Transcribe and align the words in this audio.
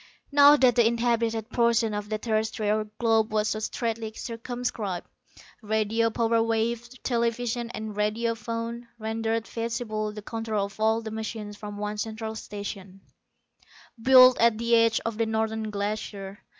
Now 0.31 0.55
that 0.57 0.75
the 0.77 0.87
inhabited 0.87 1.51
portion 1.51 1.93
of 1.93 2.09
the 2.09 2.17
terrestrial 2.17 2.85
globe 2.97 3.31
was 3.31 3.49
so 3.49 3.59
straitly 3.59 4.13
circumscribed, 4.13 5.05
radio 5.61 6.09
power 6.09 6.41
waves, 6.41 6.89
television 7.03 7.69
and 7.69 7.95
radio 7.95 8.33
phone, 8.33 8.87
rendered 8.97 9.45
feasible 9.45 10.11
the 10.11 10.23
control 10.23 10.65
of 10.65 10.79
all 10.79 11.01
the 11.03 11.11
machines 11.11 11.55
from 11.55 11.77
one 11.77 11.99
central 11.99 12.33
station, 12.33 13.01
built 14.01 14.39
at 14.39 14.57
the 14.57 14.75
edge 14.75 14.99
of 15.05 15.19
the 15.19 15.27
Northern 15.27 15.69
Glacier. 15.69 16.39